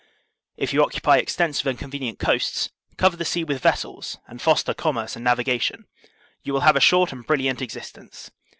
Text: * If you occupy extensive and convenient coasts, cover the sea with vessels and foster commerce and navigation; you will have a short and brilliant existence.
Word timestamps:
* 0.33 0.45
If 0.57 0.73
you 0.73 0.81
occupy 0.83 1.17
extensive 1.17 1.67
and 1.67 1.77
convenient 1.77 2.17
coasts, 2.17 2.71
cover 2.97 3.15
the 3.17 3.23
sea 3.23 3.43
with 3.43 3.61
vessels 3.61 4.17
and 4.27 4.41
foster 4.41 4.73
commerce 4.73 5.15
and 5.15 5.23
navigation; 5.23 5.85
you 6.41 6.53
will 6.53 6.61
have 6.61 6.75
a 6.75 6.79
short 6.79 7.11
and 7.11 7.23
brilliant 7.23 7.61
existence. 7.61 8.31